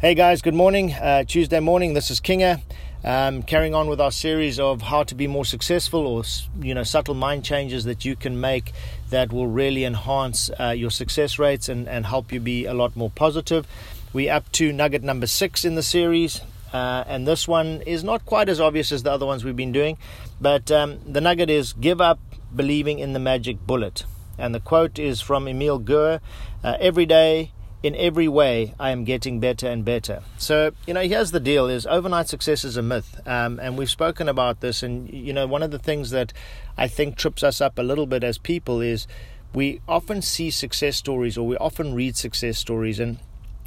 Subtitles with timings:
[0.00, 0.92] Hey guys, good morning.
[0.92, 2.62] Uh, Tuesday morning, this is Kinga.
[3.02, 6.22] Um, carrying on with our series of how to be more successful or
[6.62, 8.72] you know subtle mind changes that you can make
[9.10, 12.94] that will really enhance uh, your success rates and, and help you be a lot
[12.94, 13.66] more positive.
[14.12, 16.42] We're up to nugget number six in the series,
[16.72, 19.72] uh, and this one is not quite as obvious as the other ones we've been
[19.72, 19.98] doing,
[20.40, 22.20] but um, the nugget is give up
[22.54, 24.04] believing in the magic bullet.
[24.38, 26.20] And the quote is from Émile Coué
[26.62, 27.50] uh, Every day
[27.82, 30.22] in every way I am getting better and better.
[30.36, 33.20] So, you know, here's the deal is overnight success is a myth.
[33.26, 36.32] Um, and we've spoken about this and you know, one of the things that
[36.76, 39.06] I think trips us up a little bit as people is
[39.54, 43.18] we often see success stories or we often read success stories and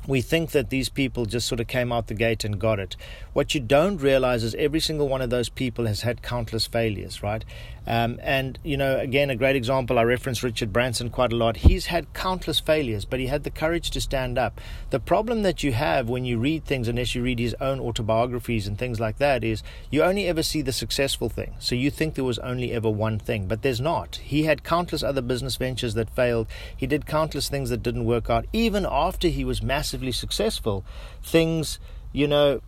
[0.08, 2.96] we think that these people just sort of came out the gate and got it.
[3.34, 7.22] What you don't realize is every single one of those people has had countless failures,
[7.22, 7.46] right?
[7.88, 11.58] Um, and, you know, again, a great example, I reference Richard Branson quite a lot.
[11.58, 14.62] He's had countless failures, but he had the courage to stand up.
[14.92, 18.68] The problem that you have when you read things, unless you read his own autobiographies
[18.68, 21.54] and things like that, is you only ever see the successful thing.
[21.58, 24.18] So you think there was only ever one thing, but there's not.
[24.18, 26.48] He had countless other business ventures that failed.
[26.78, 28.46] He did countless things that didn't work out.
[28.54, 30.86] Even after he was massively successful,
[31.22, 31.78] things,
[32.14, 32.62] you know,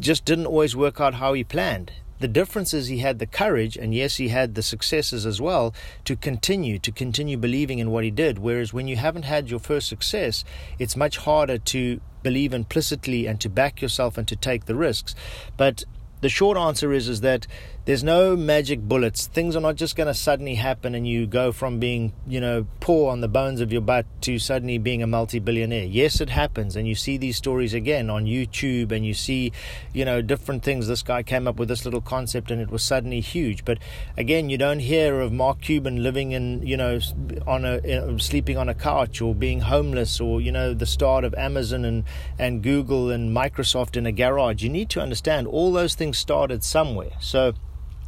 [0.00, 1.92] just didn't always work out how he planned.
[2.20, 5.74] The difference is he had the courage, and yes, he had the successes as well,
[6.06, 8.38] to continue, to continue believing in what he did.
[8.38, 10.42] Whereas when you haven't had your first success,
[10.78, 15.14] it's much harder to believe implicitly and to back yourself and to take the risks.
[15.58, 15.84] But
[16.22, 17.46] the short answer is is that
[17.84, 19.26] there's no magic bullets.
[19.26, 22.64] Things are not just going to suddenly happen and you go from being, you know,
[22.78, 25.86] poor on the bones of your butt to suddenly being a multi-billionaire.
[25.86, 29.50] Yes, it happens and you see these stories again on YouTube and you see,
[29.92, 30.86] you know, different things.
[30.86, 33.64] This guy came up with this little concept and it was suddenly huge.
[33.64, 33.78] But
[34.16, 37.00] again, you don't hear of Mark Cuban living in, you know,
[37.48, 41.34] on a sleeping on a couch or being homeless or, you know, the start of
[41.34, 42.04] Amazon and
[42.38, 44.62] and Google and Microsoft in a garage.
[44.62, 47.10] You need to understand all those things started somewhere.
[47.18, 47.54] So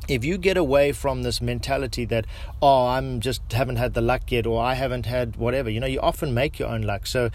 [0.08, 2.26] if you get away from this mentality that
[2.60, 5.86] oh i'm just haven't had the luck yet or i haven't had whatever you know
[5.86, 7.06] you often make your own luck.
[7.06, 7.30] So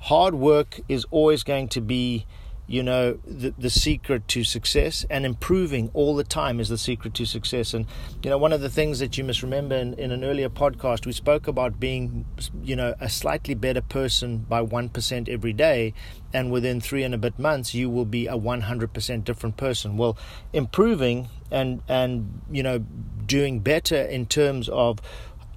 [0.00, 2.26] hard work is always going to be
[2.68, 7.14] you know the, the secret to success and improving all the time is the secret
[7.14, 7.72] to success.
[7.72, 7.86] And
[8.22, 11.06] you know one of the things that you must remember in, in an earlier podcast
[11.06, 12.26] we spoke about being
[12.62, 15.94] you know a slightly better person by 1% every day.
[16.32, 19.96] And within three and a bit months you will be a 100% different person.
[19.96, 20.18] Well
[20.52, 22.84] improving and and you know
[23.26, 24.98] doing better in terms of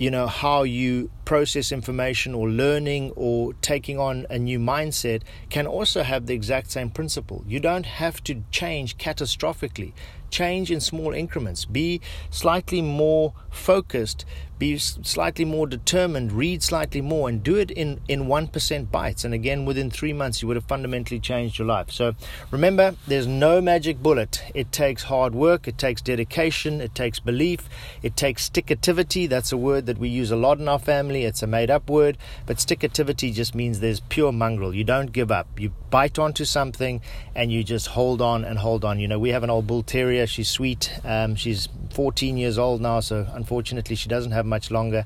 [0.01, 5.67] you know how you process information or learning or taking on a new mindset can
[5.67, 7.43] also have the exact same principle.
[7.47, 9.93] You don't have to change catastrophically.
[10.31, 11.65] Change in small increments.
[11.65, 12.01] Be
[12.31, 14.25] slightly more focused
[14.61, 19.23] be slightly more determined, read slightly more, and do it in, in 1% bites.
[19.23, 21.89] And again, within three months, you would have fundamentally changed your life.
[21.89, 22.13] So
[22.51, 24.43] remember, there's no magic bullet.
[24.53, 27.67] It takes hard work, it takes dedication, it takes belief,
[28.03, 29.27] it takes stickativity.
[29.27, 31.25] That's a word that we use a lot in our family.
[31.25, 34.75] It's a made up word, but stickativity just means there's pure mongrel.
[34.75, 35.59] You don't give up.
[35.59, 37.01] You bite onto something
[37.33, 38.99] and you just hold on and hold on.
[38.99, 40.27] You know, we have an old bull terrier.
[40.27, 40.99] She's sweet.
[41.03, 45.05] Um, she's 14 years old now, so unfortunately, she doesn't have much longer.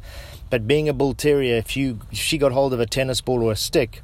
[0.50, 3.42] But being a bull terrier, if you if she got hold of a tennis ball
[3.44, 4.02] or a stick,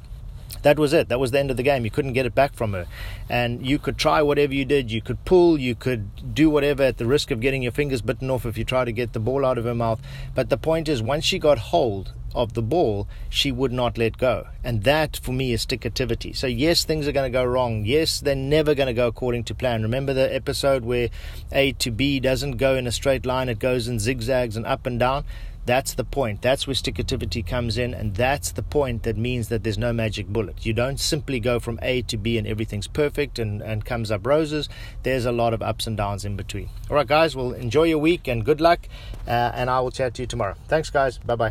[0.62, 1.08] that was it.
[1.08, 1.84] That was the end of the game.
[1.84, 2.86] You couldn't get it back from her.
[3.28, 4.90] And you could try whatever you did.
[4.90, 8.30] You could pull, you could do whatever at the risk of getting your fingers bitten
[8.30, 10.00] off if you try to get the ball out of her mouth.
[10.34, 14.18] But the point is, once she got hold of the ball, she would not let
[14.18, 14.46] go.
[14.64, 16.34] And that for me is stickativity.
[16.34, 17.84] So, yes, things are going to go wrong.
[17.84, 19.82] Yes, they're never going to go according to plan.
[19.82, 21.10] Remember the episode where
[21.52, 24.86] A to B doesn't go in a straight line, it goes in zigzags and up
[24.86, 25.24] and down?
[25.64, 26.42] That's the point.
[26.42, 30.26] That's where stickativity comes in, and that's the point that means that there's no magic
[30.26, 30.66] bullet.
[30.66, 34.26] You don't simply go from A to B and everything's perfect and, and comes up
[34.26, 34.68] roses.
[35.04, 36.68] There's a lot of ups and downs in between.
[36.90, 38.88] All right, guys, well, enjoy your week and good luck,
[39.26, 40.56] uh, and I will chat to you tomorrow.
[40.66, 41.18] Thanks, guys.
[41.18, 41.50] Bye bye.